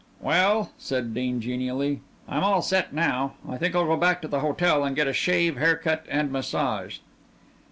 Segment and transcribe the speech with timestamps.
[0.19, 3.35] "Well," said Dean genially, "I'm all set now.
[3.59, 6.97] Think I'll go back to the hotel and get a shave, haircut, and massage."